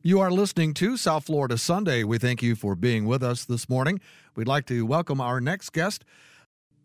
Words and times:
You 0.00 0.20
are 0.20 0.30
listening 0.30 0.74
to 0.74 0.96
South 0.96 1.26
Florida 1.26 1.58
Sunday. 1.58 2.04
We 2.04 2.18
thank 2.18 2.40
you 2.40 2.54
for 2.54 2.76
being 2.76 3.04
with 3.04 3.20
us 3.20 3.44
this 3.44 3.68
morning. 3.68 4.00
We'd 4.36 4.46
like 4.46 4.64
to 4.66 4.86
welcome 4.86 5.20
our 5.20 5.40
next 5.40 5.72
guest, 5.72 6.04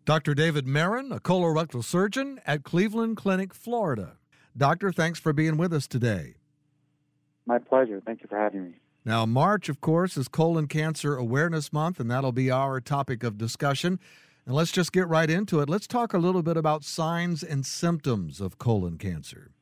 Dr. 0.04 0.34
David 0.34 0.66
Maron, 0.66 1.12
a 1.12 1.20
colorectal 1.20 1.84
surgeon 1.84 2.40
at 2.44 2.64
Cleveland 2.64 3.16
Clinic, 3.16 3.54
Florida. 3.54 4.16
Doctor, 4.56 4.90
thanks 4.90 5.20
for 5.20 5.32
being 5.32 5.56
with 5.56 5.72
us 5.72 5.86
today. 5.86 6.34
My 7.46 7.60
pleasure. 7.60 8.02
Thank 8.04 8.20
you 8.20 8.26
for 8.28 8.36
having 8.36 8.64
me. 8.64 8.74
Now, 9.04 9.24
March, 9.26 9.68
of 9.68 9.80
course, 9.80 10.16
is 10.16 10.26
Colon 10.26 10.66
Cancer 10.66 11.16
Awareness 11.16 11.72
Month, 11.72 12.00
and 12.00 12.10
that'll 12.10 12.32
be 12.32 12.50
our 12.50 12.80
topic 12.80 13.22
of 13.22 13.38
discussion. 13.38 14.00
And 14.44 14.56
let's 14.56 14.72
just 14.72 14.92
get 14.92 15.06
right 15.06 15.30
into 15.30 15.60
it. 15.60 15.68
Let's 15.68 15.86
talk 15.86 16.14
a 16.14 16.18
little 16.18 16.42
bit 16.42 16.56
about 16.56 16.82
signs 16.82 17.44
and 17.44 17.64
symptoms 17.64 18.40
of 18.40 18.58
colon 18.58 18.98
cancer. 18.98 19.52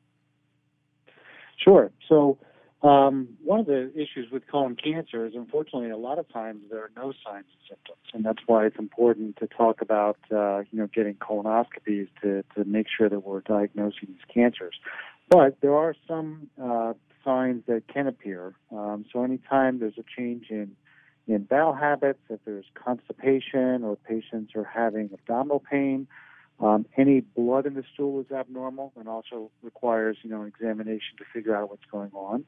Sure. 1.63 1.91
So, 2.09 2.39
um, 2.83 3.29
one 3.41 3.61
of 3.61 3.65
the 3.65 3.91
issues 3.93 4.29
with 4.29 4.43
colon 4.47 4.75
cancer 4.75 5.25
is 5.25 5.33
unfortunately 5.35 5.89
a 5.89 5.97
lot 5.97 6.19
of 6.19 6.31
times 6.31 6.63
there 6.69 6.81
are 6.81 6.91
no 6.97 7.13
signs 7.25 7.45
and 7.49 7.61
symptoms, 7.69 8.01
and 8.13 8.25
that's 8.25 8.41
why 8.45 8.65
it's 8.65 8.77
important 8.77 9.37
to 9.37 9.47
talk 9.47 9.81
about 9.81 10.17
uh, 10.31 10.59
you 10.71 10.79
know 10.79 10.87
getting 10.93 11.15
colonoscopies 11.15 12.09
to 12.21 12.43
to 12.55 12.65
make 12.65 12.87
sure 12.95 13.07
that 13.07 13.21
we're 13.21 13.39
diagnosing 13.41 14.09
these 14.09 14.25
cancers. 14.33 14.75
But 15.29 15.61
there 15.61 15.73
are 15.75 15.95
some 16.07 16.49
uh, 16.61 16.93
signs 17.23 17.63
that 17.67 17.87
can 17.87 18.07
appear. 18.07 18.53
Um, 18.71 19.05
so 19.13 19.23
anytime 19.23 19.79
there's 19.79 19.97
a 19.97 20.03
change 20.17 20.47
in 20.49 20.75
in 21.25 21.43
bowel 21.43 21.73
habits, 21.73 22.19
if 22.29 22.41
there's 22.43 22.65
constipation 22.75 23.85
or 23.85 23.95
patients 23.95 24.51
are 24.55 24.65
having 24.65 25.09
abdominal 25.13 25.61
pain, 25.61 26.05
um, 26.59 26.85
any 26.97 27.21
blood 27.21 27.65
in 27.65 27.75
the 27.75 27.83
stool 27.93 28.19
is 28.19 28.29
abnormal 28.29 28.91
and 28.97 29.07
also 29.07 29.51
requires 29.61 30.17
you 30.21 30.29
know 30.29 30.41
an 30.41 30.47
examination 30.47 31.15
to 31.17 31.23
figure 31.33 31.55
out 31.55 31.69
what's 31.69 31.85
going 31.89 32.11
on. 32.13 32.43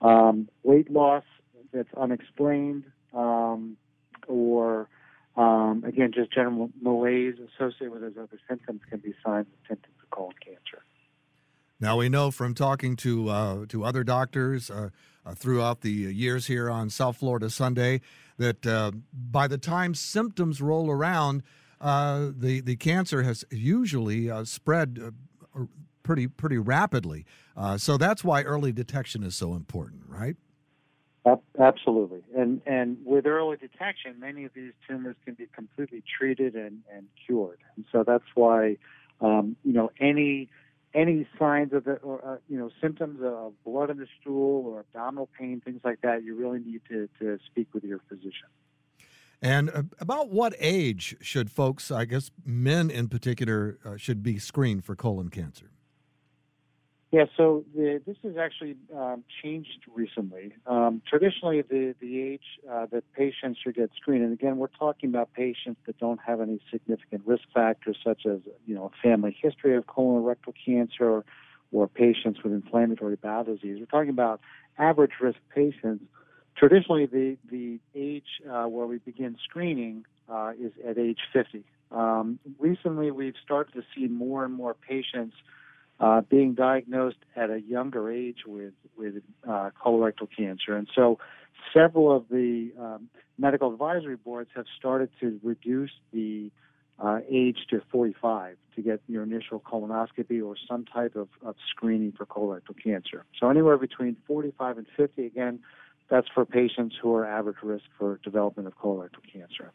Um, 0.00 0.48
weight 0.62 0.90
loss 0.90 1.24
that's 1.72 1.92
unexplained, 1.96 2.84
um, 3.12 3.76
or 4.26 4.88
um, 5.36 5.84
again, 5.86 6.12
just 6.14 6.32
general 6.32 6.70
malaise 6.80 7.36
associated 7.38 7.92
with 7.92 8.02
those 8.02 8.16
other 8.16 8.40
symptoms 8.48 8.80
can 8.88 8.98
be 8.98 9.14
signs 9.24 9.46
and 9.46 9.68
symptoms 9.68 9.94
of 10.02 10.10
colon 10.10 10.34
cancer. 10.44 10.82
Now 11.78 11.96
we 11.96 12.08
know 12.08 12.30
from 12.30 12.54
talking 12.54 12.94
to 12.96 13.28
uh, 13.30 13.66
to 13.68 13.84
other 13.84 14.04
doctors 14.04 14.70
uh, 14.70 14.90
uh, 15.24 15.34
throughout 15.34 15.80
the 15.80 15.90
years 15.90 16.46
here 16.46 16.70
on 16.70 16.90
South 16.90 17.16
Florida 17.16 17.48
Sunday 17.48 18.02
that 18.36 18.66
uh, 18.66 18.92
by 19.12 19.46
the 19.46 19.58
time 19.58 19.94
symptoms 19.94 20.60
roll 20.60 20.90
around, 20.90 21.42
uh, 21.80 22.28
the 22.36 22.60
the 22.60 22.76
cancer 22.76 23.22
has 23.22 23.44
usually 23.50 24.30
uh, 24.30 24.44
spread 24.44 25.14
pretty 26.02 26.26
pretty 26.26 26.58
rapidly. 26.58 27.24
Uh, 27.56 27.78
so 27.78 27.96
that's 27.96 28.24
why 28.24 28.42
early 28.42 28.72
detection 28.72 29.22
is 29.22 29.36
so 29.36 29.54
important, 29.54 30.02
right? 30.08 30.36
Absolutely, 31.58 32.22
and 32.34 32.62
and 32.64 32.96
with 33.04 33.26
early 33.26 33.58
detection, 33.58 34.18
many 34.18 34.44
of 34.44 34.52
these 34.54 34.72
tumors 34.88 35.16
can 35.24 35.34
be 35.34 35.46
completely 35.54 36.02
treated 36.18 36.54
and, 36.54 36.80
and 36.90 37.06
cured. 37.26 37.58
And 37.76 37.84
so 37.92 38.04
that's 38.06 38.24
why, 38.34 38.78
um, 39.20 39.54
you 39.62 39.74
know, 39.74 39.90
any 40.00 40.48
any 40.94 41.28
signs 41.38 41.74
of 41.74 41.84
the 41.84 41.96
or 41.96 42.24
uh, 42.26 42.36
you 42.48 42.58
know 42.58 42.70
symptoms 42.80 43.20
of 43.22 43.52
blood 43.64 43.90
in 43.90 43.98
the 43.98 44.06
stool 44.20 44.66
or 44.66 44.80
abdominal 44.80 45.28
pain, 45.38 45.60
things 45.62 45.82
like 45.84 46.00
that, 46.00 46.24
you 46.24 46.34
really 46.34 46.60
need 46.60 46.80
to 46.88 47.08
to 47.18 47.38
speak 47.46 47.68
with 47.74 47.84
your 47.84 48.00
physician. 48.08 48.48
And 49.42 49.70
uh, 49.70 49.82
about 50.00 50.30
what 50.30 50.54
age 50.58 51.16
should 51.20 51.50
folks, 51.50 51.90
I 51.90 52.06
guess 52.06 52.30
men 52.44 52.90
in 52.90 53.08
particular, 53.08 53.78
uh, 53.84 53.96
should 53.96 54.22
be 54.22 54.38
screened 54.38 54.84
for 54.84 54.96
colon 54.96 55.28
cancer? 55.28 55.70
Yeah, 57.12 57.24
so 57.36 57.64
the, 57.74 58.00
this 58.06 58.16
has 58.22 58.36
actually 58.36 58.76
um, 58.96 59.24
changed 59.42 59.80
recently. 59.92 60.54
Um, 60.64 61.02
traditionally, 61.08 61.60
the, 61.62 61.96
the 62.00 62.22
age 62.22 62.44
uh, 62.70 62.86
that 62.92 63.02
patients 63.14 63.58
should 63.64 63.74
get 63.74 63.90
screened, 63.96 64.22
and 64.22 64.32
again, 64.32 64.58
we're 64.58 64.68
talking 64.68 65.10
about 65.10 65.32
patients 65.32 65.80
that 65.86 65.98
don't 65.98 66.20
have 66.24 66.40
any 66.40 66.60
significant 66.70 67.22
risk 67.26 67.42
factors, 67.52 67.96
such 68.04 68.26
as 68.26 68.38
you 68.64 68.76
know 68.76 68.92
a 68.94 69.02
family 69.02 69.36
history 69.42 69.76
of 69.76 69.86
colorectal 69.86 70.54
cancer 70.64 71.04
or, 71.04 71.24
or 71.72 71.88
patients 71.88 72.44
with 72.44 72.52
inflammatory 72.52 73.16
bowel 73.16 73.42
disease. 73.42 73.78
We're 73.80 73.86
talking 73.86 74.10
about 74.10 74.40
average 74.78 75.12
risk 75.20 75.38
patients. 75.52 76.04
Traditionally, 76.56 77.06
the 77.06 77.36
the 77.50 77.80
age 77.92 78.40
uh, 78.48 78.66
where 78.66 78.86
we 78.86 78.98
begin 78.98 79.36
screening 79.42 80.04
uh, 80.28 80.52
is 80.60 80.70
at 80.86 80.96
age 80.96 81.18
50. 81.32 81.64
Um, 81.90 82.38
recently, 82.60 83.10
we've 83.10 83.34
started 83.42 83.72
to 83.74 83.82
see 83.96 84.06
more 84.06 84.44
and 84.44 84.54
more 84.54 84.74
patients 84.74 85.34
uh, 86.00 86.22
being 86.22 86.54
diagnosed 86.54 87.18
at 87.36 87.50
a 87.50 87.60
younger 87.60 88.10
age 88.10 88.38
with 88.46 88.72
with 88.96 89.22
uh, 89.48 89.70
colorectal 89.84 90.28
cancer, 90.36 90.76
and 90.76 90.88
so 90.94 91.18
several 91.72 92.14
of 92.14 92.28
the 92.28 92.72
um, 92.78 93.08
medical 93.38 93.72
advisory 93.72 94.16
boards 94.16 94.50
have 94.54 94.66
started 94.78 95.10
to 95.20 95.38
reduce 95.42 95.92
the 96.12 96.50
uh, 96.98 97.20
age 97.30 97.58
to 97.70 97.80
45 97.90 98.56
to 98.76 98.82
get 98.82 99.00
your 99.08 99.22
initial 99.22 99.60
colonoscopy 99.60 100.44
or 100.44 100.54
some 100.68 100.84
type 100.84 101.16
of, 101.16 101.28
of 101.42 101.56
screening 101.70 102.12
for 102.12 102.26
colorectal 102.26 102.76
cancer. 102.82 103.24
So 103.38 103.48
anywhere 103.48 103.78
between 103.78 104.16
45 104.26 104.78
and 104.78 104.86
50, 104.96 105.26
again, 105.26 105.60
that's 106.10 106.26
for 106.34 106.44
patients 106.44 106.96
who 107.00 107.14
are 107.14 107.24
average 107.24 107.56
risk 107.62 107.84
for 107.98 108.20
development 108.22 108.66
of 108.66 108.76
colorectal 108.76 109.22
cancer. 109.32 109.72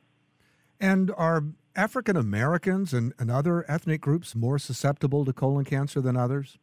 And 0.80 1.12
are 1.16 1.44
African 1.76 2.16
Americans 2.16 2.94
and, 2.94 3.14
and 3.20 3.30
other 3.30 3.70
ethnic 3.70 4.02
groups 4.02 4.36
more 4.36 4.58
susceptible 4.58 5.26
to 5.26 5.34
colon 5.34 5.66
cancer 5.66 6.02
than 6.02 6.16
others? 6.16 6.58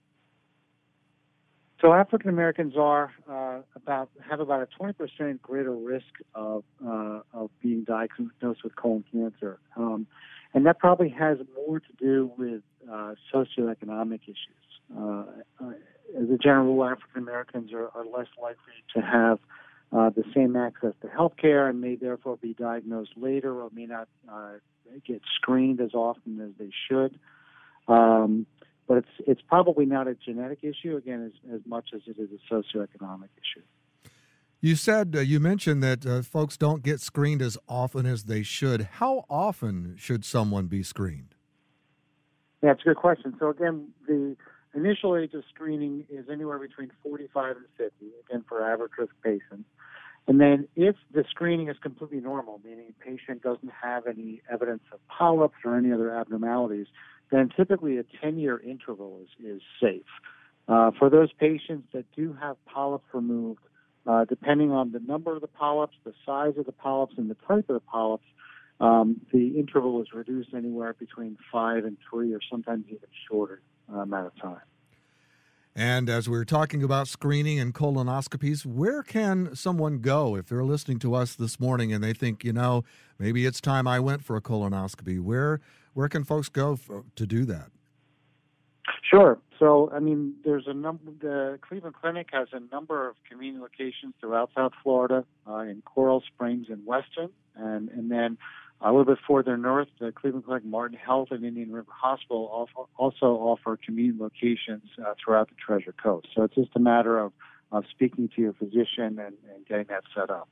So 1.83 1.93
African 1.93 2.31
Americans 2.31 2.75
are 2.77 3.13
uh, 3.29 3.59
about 3.75 4.09
have 4.29 4.39
about 4.39 4.63
a 4.63 4.83
20% 4.83 5.43
greater 5.43 5.75
risk 5.75 6.07
of 6.33 6.63
uh, 6.87 7.21
of 7.35 7.51
being 7.61 7.83
diagnosed 7.83 8.63
with 8.63 8.77
colon 8.77 9.05
cancer, 9.13 9.59
um, 9.77 10.07
and 10.55 10.65
that 10.65 10.79
probably 10.79 11.09
has 11.09 11.39
more 11.57 11.81
to 11.81 11.93
do 11.99 12.31
with 12.39 12.63
uh, 12.89 13.15
socioeconomic 13.35 14.21
issues. 14.27 14.63
Uh, 14.97 15.25
uh, 15.61 15.73
as 16.17 16.31
a 16.31 16.39
general 16.39 16.67
rule, 16.67 16.85
African 16.85 17.21
Americans 17.21 17.73
are, 17.73 17.89
are 17.97 18.05
less 18.05 18.29
likely 18.41 18.79
to 18.95 19.01
have 19.01 19.41
uh, 20.03 20.11
the 20.11 20.25
same 20.35 20.57
access 20.57 20.93
to 21.03 21.09
health 21.09 21.35
care 21.41 21.69
and 21.69 21.81
may 21.81 21.95
therefore 21.95 22.37
be 22.37 22.55
diagnosed 22.55 23.13
later 23.17 23.61
or 23.63 23.71
may 23.73 23.87
not 23.87 24.09
uh, 24.31 24.53
get 25.07 25.23
screened 25.37 25.81
as 25.81 25.95
often 25.95 26.41
as 26.41 26.51
they 26.59 26.71
should. 26.89 27.19
Um, 27.89 28.47
but 28.89 28.99
it's 28.99 29.29
it's 29.29 29.41
probably 29.43 29.87
not 29.87 30.09
a 30.09 30.15
genetic 30.15 30.59
issue 30.63 30.97
again 30.97 31.25
as, 31.27 31.55
as 31.55 31.61
much 31.67 31.91
as 31.95 32.01
it 32.07 32.17
is 32.19 32.29
a 32.31 32.55
socioeconomic 32.55 33.29
issue. 33.37 33.65
You 34.61 34.77
said 34.77 35.15
uh, 35.17 35.21
you 35.21 35.41
mentioned 35.41 35.83
that 35.83 36.05
uh, 36.05 36.23
folks 36.23 36.57
don't 36.57 36.83
get 36.83 37.01
screened 37.01 37.43
as 37.43 37.57
often 37.69 38.07
as 38.07 38.25
they 38.25 38.43
should. 38.43 38.83
How 38.95 39.25
often 39.31 39.95
should 39.99 40.25
someone 40.25 40.67
be 40.67 40.83
screened? 40.83 41.35
Yeah, 42.63 42.73
it's 42.73 42.83
a 42.83 42.85
good 42.85 42.97
question. 42.97 43.35
So 43.39 43.49
again, 43.51 43.89
the 44.07 44.37
initial 44.75 45.17
age 45.17 45.35
of 45.35 45.45
screening 45.53 46.07
is 46.11 46.27
anywhere 46.31 46.59
between 46.59 46.91
45 47.03 47.57
and 47.57 47.67
50, 47.77 48.07
again 48.29 48.45
for 48.49 48.63
average 48.63 48.93
risk 48.99 49.13
patients. 49.23 49.69
And 50.29 50.41
then 50.41 50.69
if 50.77 50.95
the 51.13 51.25
screening 51.29 51.69
is 51.69 51.77
completely 51.83 52.21
normal, 52.21 52.61
meaning 52.65 52.87
the 52.89 53.05
patient 53.05 53.43
doesn't 53.43 53.73
have 53.83 54.07
any 54.07 54.41
evidence 54.53 54.83
of 54.93 55.01
polyps 55.09 55.57
or 55.65 55.77
any 55.77 55.93
other 55.93 56.15
abnormalities, 56.15 56.87
then 57.31 57.51
typically 57.57 57.99
a 57.99 58.05
10-year 58.05 58.61
interval 58.61 59.21
is, 59.23 59.45
is 59.45 59.63
safe. 59.81 60.07
Uh, 60.69 60.93
for 60.97 61.11
those 61.11 61.33
patients 61.33 61.89
that 61.93 62.05
do 62.15 62.37
have 62.41 62.57
polyps 62.67 63.07
removed, 63.13 63.61
uh, 64.07 64.25
depending 64.25 64.71
on 64.71 64.93
the 64.93 65.01
number 65.01 65.35
of 65.35 65.41
the 65.41 65.49
polyps, 65.49 65.97
the 66.05 66.13
size 66.25 66.55
of 66.57 66.67
the 66.67 66.73
polyps, 66.73 67.15
and 67.17 67.29
the 67.31 67.37
type 67.47 67.69
of 67.69 67.75
the 67.75 67.81
polyps, 67.81 68.25
um, 68.81 69.21
the 69.33 69.59
interval 69.59 70.01
is 70.03 70.09
reduced 70.13 70.55
anywhere 70.55 70.95
between 70.95 71.37
five 71.53 71.85
and 71.85 71.97
three, 72.09 72.33
or 72.33 72.41
sometimes 72.51 72.85
even 72.89 73.09
shorter 73.29 73.61
uh, 73.93 73.99
amount 73.99 74.27
of 74.27 74.37
time. 74.41 74.61
And 75.75 76.11
as 76.11 76.29
we're 76.29 76.45
talking 76.45 76.83
about 76.83 77.09
screening 77.09 77.59
and 77.59 77.75
colonoscopies, 77.75 78.67
where 78.67 79.03
can 79.03 79.57
someone 79.57 80.01
go 80.01 80.37
if 80.37 80.47
they're 80.47 80.65
listening 80.65 80.99
to 81.01 81.15
us 81.15 81.35
this 81.35 81.59
morning 81.59 81.93
and 81.93 82.05
they 82.05 82.13
think, 82.13 82.45
you 82.45 82.53
know, 82.53 82.85
maybe 83.19 83.47
it's 83.47 83.61
time 83.61 83.87
I 83.87 83.99
went 83.99 84.23
for 84.23 84.37
a 84.37 84.43
colonoscopy? 84.43 85.19
Where 85.19 85.61
where 85.95 86.09
can 86.09 86.25
folks 86.25 86.49
go 86.49 86.77
for, 86.77 87.05
to 87.17 87.27
do 87.27 87.45
that? 87.47 87.71
Sure. 89.03 89.39
So, 89.59 89.91
I 89.95 90.01
mean, 90.01 90.35
there's 90.45 90.67
a 90.67 90.75
number. 90.75 91.05
The 91.21 91.59
Cleveland 91.63 91.95
Clinic 91.95 92.29
has 92.33 92.49
a 92.53 92.61
number 92.75 93.09
of 93.09 93.17
convenient 93.29 93.63
locations 93.63 94.15
throughout 94.21 94.51
South 94.57 94.73
Florida, 94.83 95.25
uh, 95.47 95.59
in 95.59 95.83
Coral 95.85 96.23
Springs 96.27 96.67
and 96.69 96.85
Weston, 96.85 97.31
and 97.55 97.89
and 97.91 98.11
then 98.11 98.39
a 98.85 98.91
little 98.91 99.05
bit 99.05 99.19
further 99.29 99.57
north, 99.57 99.89
the 100.01 100.13
Cleveland 100.13 100.45
Clinic, 100.45 100.65
Martin 100.65 100.99
Health, 100.99 101.29
and 101.31 101.45
Indian 101.45 101.71
River 101.71 101.91
Hospital 101.91 102.69
also 102.97 103.27
offer 103.27 103.79
convenient 103.85 104.21
locations 104.21 104.83
uh, 104.99 105.15
throughout 105.23 105.49
the 105.49 105.55
Treasure 105.55 105.95
Coast. 106.03 106.27
So 106.35 106.43
it's 106.43 106.55
just 106.55 106.71
a 106.75 106.81
matter 106.81 107.19
of, 107.19 107.33
of 107.71 107.85
speaking 107.91 108.29
to 108.35 108.43
your 108.43 108.53
physician 108.55 109.19
and, 109.19 109.37
and 109.55 109.67
getting 109.69 109.87
that 109.89 110.03
set 110.15 110.31
up. 110.31 110.49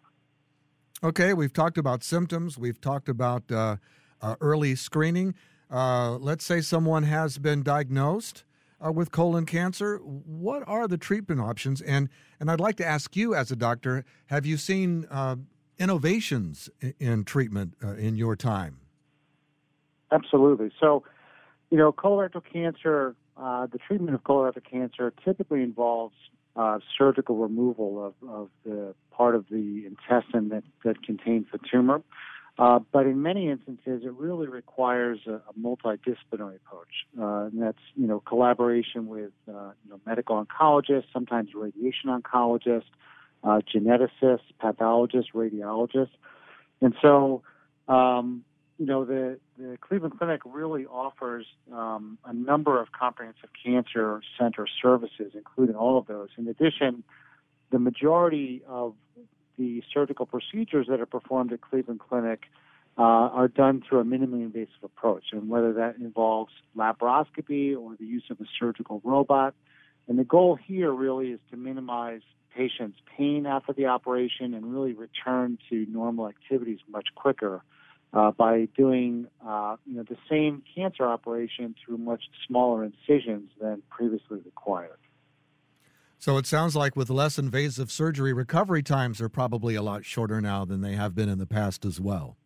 Okay, 1.02 1.34
we've 1.34 1.52
talked 1.52 1.78
about 1.78 2.04
symptoms, 2.04 2.56
we've 2.56 2.80
talked 2.80 3.08
about 3.08 3.50
uh, 3.50 3.76
uh, 4.22 4.36
early 4.40 4.74
screening. 4.74 5.34
Uh, 5.70 6.12
let's 6.12 6.44
say 6.44 6.60
someone 6.60 7.04
has 7.04 7.38
been 7.38 7.62
diagnosed. 7.62 8.44
uh, 8.84 8.92
with 8.92 9.10
colon 9.10 9.46
cancer. 9.46 9.98
What 9.98 10.62
are 10.66 10.88
the 10.88 10.98
treatment 10.98 11.40
options? 11.40 11.80
And 11.80 12.08
and 12.38 12.50
I'd 12.50 12.60
like 12.60 12.76
to 12.76 12.86
ask 12.86 13.16
you, 13.16 13.34
as 13.34 13.50
a 13.50 13.56
doctor, 13.56 14.04
have 14.26 14.46
you 14.46 14.56
seen 14.56 15.06
uh, 15.10 15.36
innovations 15.80 16.68
in, 17.00 17.24
treatment 17.24 17.74
uh, 17.82 17.94
in 17.94 18.14
your 18.14 18.36
time? 18.36 18.78
Absolutely. 20.12 20.70
So, 20.78 21.02
you 21.70 21.78
know, 21.78 21.90
colorectal 21.90 22.42
cancer, 22.52 23.16
uh, 23.36 23.66
the 23.66 23.78
treatment 23.78 24.14
of 24.14 24.22
colorectal 24.22 24.62
cancer 24.70 25.12
typically 25.24 25.62
involves 25.62 26.14
uh, 26.54 26.78
surgical 26.98 27.36
removal 27.36 28.04
of, 28.04 28.28
of 28.28 28.48
the 28.64 28.94
part 29.10 29.34
of 29.34 29.46
the 29.50 29.84
intestine 29.86 30.50
that, 30.50 30.64
that 30.84 31.02
contains 31.02 31.46
the 31.50 31.58
tumor. 31.70 32.02
Uh, 32.58 32.80
but 32.92 33.06
in 33.06 33.22
many 33.22 33.48
instances, 33.48 34.02
it 34.04 34.12
really 34.12 34.46
requires 34.46 35.20
a, 35.26 35.34
a 35.34 35.54
multidisciplinary 35.58 36.56
approach, 36.56 37.06
uh, 37.18 37.46
and 37.46 37.62
that's 37.62 37.78
you 37.94 38.06
know 38.06 38.20
collaboration 38.20 39.06
with 39.06 39.30
uh, 39.48 39.70
you 39.82 39.90
know 39.90 40.00
medical 40.04 40.44
oncologists, 40.44 41.04
sometimes 41.10 41.54
radiation 41.54 42.10
oncologists, 42.10 42.90
uh, 43.44 43.60
geneticists, 43.74 44.40
pathologists, 44.58 45.30
radiologists, 45.34 46.10
and 46.80 46.94
so 47.02 47.42
um, 47.88 48.44
you 48.80 48.86
know, 48.86 49.04
the, 49.04 49.38
the 49.58 49.76
Cleveland 49.82 50.14
Clinic 50.16 50.40
really 50.46 50.86
offers 50.86 51.44
um, 51.70 52.16
a 52.24 52.32
number 52.32 52.80
of 52.80 52.92
comprehensive 52.92 53.50
cancer 53.62 54.22
center 54.38 54.66
services, 54.80 55.32
including 55.34 55.76
all 55.76 55.98
of 55.98 56.06
those. 56.06 56.30
In 56.38 56.48
addition, 56.48 57.04
the 57.70 57.78
majority 57.78 58.62
of 58.66 58.94
the 59.58 59.82
surgical 59.92 60.24
procedures 60.24 60.86
that 60.88 60.98
are 60.98 61.04
performed 61.06 61.52
at 61.52 61.60
Cleveland 61.60 62.00
Clinic 62.00 62.44
uh, 62.96 63.02
are 63.02 63.48
done 63.48 63.82
through 63.86 64.00
a 64.00 64.04
minimally 64.04 64.44
invasive 64.44 64.82
approach, 64.82 65.24
and 65.32 65.50
whether 65.50 65.74
that 65.74 65.96
involves 65.96 66.52
laparoscopy 66.74 67.76
or 67.76 67.96
the 68.00 68.06
use 68.06 68.24
of 68.30 68.40
a 68.40 68.46
surgical 68.58 69.02
robot. 69.04 69.54
And 70.10 70.18
the 70.18 70.24
goal 70.24 70.56
here 70.56 70.92
really 70.92 71.28
is 71.28 71.38
to 71.52 71.56
minimize 71.56 72.22
patients' 72.52 72.98
pain 73.16 73.46
after 73.46 73.72
the 73.72 73.86
operation 73.86 74.54
and 74.54 74.74
really 74.74 74.92
return 74.92 75.56
to 75.70 75.86
normal 75.88 76.26
activities 76.26 76.80
much 76.90 77.06
quicker 77.14 77.62
uh, 78.12 78.32
by 78.32 78.66
doing 78.76 79.28
uh, 79.46 79.76
you 79.86 79.94
know 79.94 80.02
the 80.02 80.16
same 80.28 80.64
cancer 80.74 81.06
operation 81.06 81.76
through 81.86 81.98
much 81.98 82.24
smaller 82.44 82.82
incisions 82.82 83.50
than 83.60 83.84
previously 83.88 84.40
required. 84.44 84.98
So 86.18 86.38
it 86.38 86.46
sounds 86.46 86.74
like 86.74 86.96
with 86.96 87.08
less 87.08 87.38
invasive 87.38 87.92
surgery, 87.92 88.32
recovery 88.32 88.82
times 88.82 89.20
are 89.20 89.28
probably 89.28 89.76
a 89.76 89.82
lot 89.82 90.04
shorter 90.04 90.40
now 90.40 90.64
than 90.64 90.80
they 90.80 90.96
have 90.96 91.14
been 91.14 91.28
in 91.28 91.38
the 91.38 91.46
past 91.46 91.84
as 91.84 92.00
well. 92.00 92.36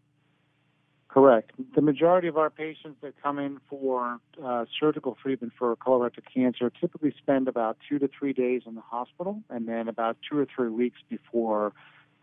Correct. 1.15 1.53
The 1.77 1.81
majority 1.81 2.27
of 2.27 2.37
our 2.37 2.51
patients 2.51 2.97
that 3.03 3.15
come 3.23 3.39
in 3.39 3.61
for 3.71 4.19
uh, 4.45 4.65
surgical 4.81 5.17
treatment 5.23 5.53
for 5.57 5.77
colorectal 5.77 6.25
cancer 6.35 6.73
typically 6.81 7.15
spend 7.17 7.47
about 7.47 7.77
two 7.89 8.01
to 8.01 8.09
three 8.19 8.33
days 8.33 8.63
in 8.67 8.75
the 8.75 8.81
hospital 8.81 9.41
and 9.49 9.69
then 9.69 9.87
about 9.87 10.17
two 10.29 10.37
or 10.37 10.45
three 10.57 10.71
weeks 10.71 10.99
before 11.09 11.73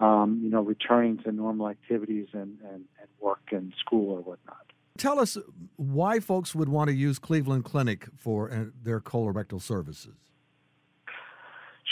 um, 0.02 0.42
you 0.44 0.50
know, 0.50 0.62
returning 0.62 1.20
to 1.20 1.32
normal 1.32 1.70
activities 1.70 2.28
and, 2.34 2.58
and, 2.64 2.84
and 3.00 3.08
work 3.22 3.44
and 3.52 3.72
school 3.80 4.14
or 4.14 4.20
whatnot. 4.20 4.74
Tell 4.98 5.20
us 5.20 5.38
why 5.78 6.20
folks 6.20 6.54
would 6.54 6.68
want 6.68 6.90
to 6.90 6.94
use 6.94 7.18
Cleveland 7.18 7.64
Clinic 7.64 8.10
for 8.18 8.52
uh, 8.52 8.66
their 8.84 9.00
colorectal 9.00 9.62
services. 9.62 10.16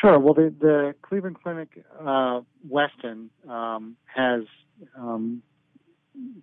Sure. 0.02 0.20
Well, 0.20 0.34
the, 0.34 0.54
the 0.60 0.96
Cleveland 1.02 1.38
Clinic 1.42 1.82
uh, 2.06 2.42
Weston 2.68 3.30
um, 3.48 3.96
has, 4.14 4.44
um, 4.98 5.44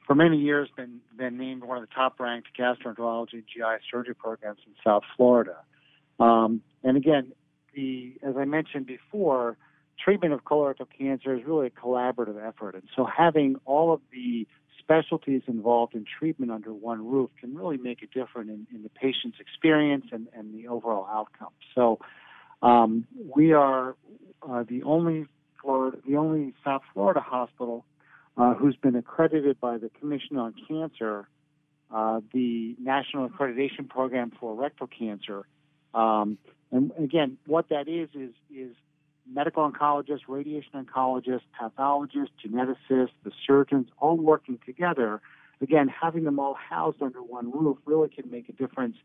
for 0.06 0.14
many 0.14 0.38
years, 0.38 0.68
been 0.76 1.00
been 1.16 1.36
named 1.36 1.64
one 1.64 1.78
of 1.78 1.88
the 1.88 1.94
top 1.94 2.18
ranked 2.20 2.48
gastroenterology 2.58 3.44
GI 3.46 3.82
surgery 3.90 4.14
programs 4.14 4.60
in 4.66 4.72
South 4.84 5.02
Florida. 5.16 5.56
Um, 6.18 6.62
and 6.82 6.96
again, 6.96 7.32
the 7.74 8.14
as 8.22 8.36
I 8.36 8.44
mentioned 8.44 8.86
before, 8.86 9.56
treatment 10.02 10.32
of 10.32 10.44
colorectal 10.44 10.86
cancer 10.98 11.34
is 11.34 11.44
really 11.44 11.66
a 11.66 11.70
collaborative 11.70 12.36
effort. 12.46 12.74
And 12.74 12.84
so 12.94 13.04
having 13.04 13.56
all 13.64 13.92
of 13.92 14.00
the 14.12 14.46
specialties 14.78 15.42
involved 15.48 15.94
in 15.94 16.04
treatment 16.18 16.52
under 16.52 16.72
one 16.72 17.06
roof 17.06 17.30
can 17.40 17.56
really 17.56 17.76
make 17.76 18.02
a 18.02 18.06
difference 18.06 18.50
in, 18.50 18.66
in 18.74 18.82
the 18.82 18.88
patient's 18.88 19.38
experience 19.40 20.06
and, 20.12 20.28
and 20.32 20.54
the 20.54 20.68
overall 20.68 21.06
outcome. 21.10 21.52
So 21.74 21.98
um, 22.62 23.06
we 23.34 23.52
are 23.52 23.96
uh, 24.48 24.64
the 24.68 24.82
only 24.84 25.26
Florida, 25.60 25.98
the 26.06 26.16
only 26.16 26.54
South 26.64 26.82
Florida 26.94 27.20
hospital 27.20 27.84
uh, 28.36 28.54
who's 28.54 28.76
been 28.76 28.96
accredited 28.96 29.60
by 29.60 29.78
the 29.78 29.90
Commission 30.00 30.36
on 30.36 30.54
Cancer, 30.68 31.28
uh, 31.94 32.20
the 32.32 32.74
National 32.80 33.28
Accreditation 33.28 33.88
Program 33.88 34.32
for 34.38 34.54
Rectal 34.54 34.86
Cancer. 34.86 35.46
Um, 35.94 36.38
and 36.72 36.92
again, 36.98 37.38
what 37.46 37.68
that 37.70 37.88
is 37.88 38.08
is 38.14 38.34
is 38.54 38.74
medical 39.30 39.68
oncologists, 39.68 40.22
radiation 40.28 40.72
oncologists, 40.74 41.42
pathologists, 41.58 42.34
geneticists, 42.44 43.10
the 43.24 43.32
surgeons, 43.46 43.88
all 43.98 44.16
working 44.16 44.58
together. 44.64 45.20
Again, 45.60 45.88
having 45.88 46.24
them 46.24 46.38
all 46.38 46.54
housed 46.54 47.00
under 47.00 47.22
one 47.22 47.50
roof 47.50 47.78
really 47.86 48.08
can 48.08 48.30
make 48.30 48.48
a 48.48 48.52
difference 48.52 48.96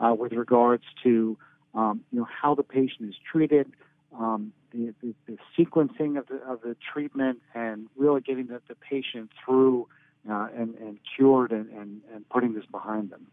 uh, 0.00 0.14
with 0.18 0.32
regards 0.32 0.84
to 1.04 1.38
um, 1.74 2.00
you 2.10 2.18
know 2.18 2.26
how 2.42 2.54
the 2.54 2.64
patient 2.64 3.08
is 3.08 3.14
treated, 3.30 3.70
um, 4.20 4.52
the, 4.72 4.94
the, 5.02 5.14
the, 5.26 5.38
sequencing 5.58 6.18
of 6.18 6.26
the, 6.28 6.36
of 6.46 6.60
the 6.62 6.76
treatment, 6.92 7.40
and 7.54 7.88
really 7.96 8.20
getting 8.20 8.46
the, 8.46 8.60
the 8.68 8.74
patient 8.74 9.30
through 9.44 9.88
uh, 10.30 10.48
and, 10.54 10.74
and 10.76 10.98
cured 11.16 11.50
and, 11.50 11.70
and, 11.70 12.02
and 12.14 12.28
putting 12.28 12.54
this 12.54 12.66
behind 12.70 13.10
them. 13.10 13.26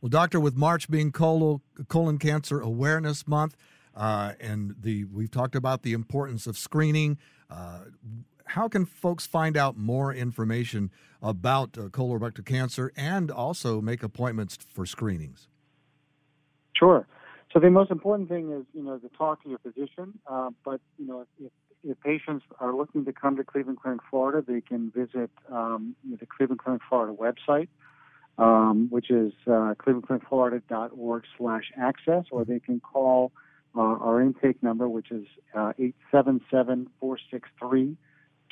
Well, 0.00 0.08
doctor, 0.08 0.40
with 0.40 0.56
March 0.56 0.90
being 0.90 1.12
colon, 1.12 1.60
colon 1.88 2.18
cancer 2.18 2.60
awareness 2.60 3.26
month, 3.26 3.56
uh, 3.94 4.32
and 4.40 4.74
the 4.80 5.04
we've 5.04 5.30
talked 5.30 5.54
about 5.54 5.82
the 5.82 5.92
importance 5.92 6.46
of 6.46 6.56
screening. 6.56 7.18
Uh, 7.50 7.80
how 8.46 8.68
can 8.68 8.84
folks 8.84 9.26
find 9.26 9.56
out 9.56 9.76
more 9.76 10.12
information 10.12 10.90
about 11.22 11.78
uh, 11.78 11.82
colorectal 11.82 12.44
cancer 12.44 12.92
and 12.96 13.30
also 13.30 13.80
make 13.80 14.02
appointments 14.02 14.58
for 14.68 14.86
screenings? 14.86 15.48
Sure. 16.76 17.06
So 17.52 17.60
the 17.60 17.70
most 17.70 17.90
important 17.90 18.28
thing 18.28 18.50
is, 18.50 18.64
you 18.72 18.82
know, 18.82 18.98
to 18.98 19.08
talk 19.10 19.42
to 19.42 19.48
your 19.48 19.58
physician. 19.58 20.18
Uh, 20.26 20.50
but 20.64 20.80
you 20.98 21.06
know, 21.06 21.26
if, 21.38 21.52
if 21.84 22.00
patients 22.00 22.44
are 22.60 22.74
looking 22.74 23.04
to 23.04 23.12
come 23.12 23.36
to 23.36 23.44
Cleveland 23.44 23.78
Clinic 23.82 24.00
Florida, 24.08 24.42
they 24.46 24.62
can 24.62 24.90
visit 24.90 25.30
um, 25.50 25.94
the 26.18 26.26
Cleveland 26.26 26.60
Clinic 26.60 26.80
Florida 26.88 27.14
website, 27.14 27.68
um, 28.38 28.88
which 28.90 29.10
is 29.10 29.32
uh, 29.46 29.74
clevelandclinicflorida.org 29.74 31.24
slash 31.36 31.64
access, 31.78 32.24
or 32.30 32.44
they 32.46 32.58
can 32.58 32.80
call 32.80 33.32
uh, 33.76 33.80
our 33.80 34.22
intake 34.22 34.62
number, 34.62 34.88
which 34.88 35.10
is 35.10 35.26
uh, 35.54 35.72
877 35.78 36.88
463 37.00 37.96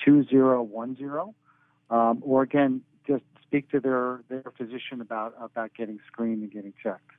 2010. 0.05 1.35
Um, 1.91 2.23
or 2.23 2.43
again, 2.43 2.83
just 3.07 3.25
speak 3.43 3.71
to 3.71 3.81
their, 3.81 4.21
their 4.29 4.53
physician 4.57 5.01
about, 5.01 5.35
about 5.41 5.75
getting 5.75 5.99
screened 6.07 6.43
and 6.43 6.53
getting 6.53 6.73
checked. 6.83 7.11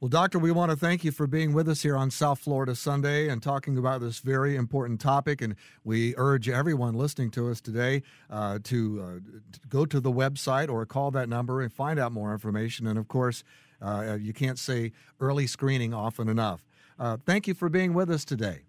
Well, 0.00 0.08
Doctor, 0.08 0.38
we 0.38 0.50
want 0.50 0.70
to 0.70 0.78
thank 0.78 1.04
you 1.04 1.12
for 1.12 1.26
being 1.26 1.52
with 1.52 1.68
us 1.68 1.82
here 1.82 1.94
on 1.94 2.10
South 2.10 2.38
Florida 2.38 2.74
Sunday 2.74 3.28
and 3.28 3.42
talking 3.42 3.76
about 3.76 4.00
this 4.00 4.20
very 4.20 4.56
important 4.56 4.98
topic. 4.98 5.42
And 5.42 5.56
we 5.84 6.14
urge 6.16 6.48
everyone 6.48 6.94
listening 6.94 7.30
to 7.32 7.50
us 7.50 7.60
today 7.60 8.02
uh, 8.30 8.60
to, 8.64 9.02
uh, 9.02 9.04
to, 9.52 9.60
go 9.68 9.84
to 9.84 10.00
the 10.00 10.10
website 10.10 10.70
or 10.70 10.86
call 10.86 11.10
that 11.10 11.28
number 11.28 11.60
and 11.60 11.70
find 11.70 11.98
out 11.98 12.12
more 12.12 12.32
information. 12.32 12.86
And 12.86 12.98
of 12.98 13.08
course, 13.08 13.44
uh, 13.82 14.16
you 14.18 14.32
can't 14.32 14.58
say 14.58 14.92
early 15.20 15.46
screening 15.46 15.92
often 15.92 16.30
enough. 16.30 16.64
Uh, 16.98 17.18
thank 17.26 17.46
you 17.46 17.52
for 17.52 17.68
being 17.68 17.92
with 17.92 18.10
us 18.10 18.24
today. 18.24 18.60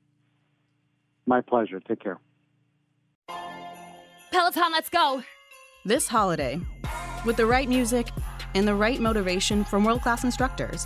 My 1.25 1.39
pleasure. 1.39 1.79
Take 1.79 2.01
care. 2.01 2.19
Peloton, 4.33 4.73
let's 4.73 4.89
go. 4.89 5.23
This 5.85 6.09
holiday, 6.09 6.59
with 7.25 7.37
the 7.37 7.45
right 7.45 7.69
music 7.69 8.09
and 8.53 8.67
the 8.67 8.75
right 8.75 8.99
motivation 8.99 9.63
from 9.63 9.85
world 9.85 10.01
class 10.01 10.25
instructors, 10.25 10.85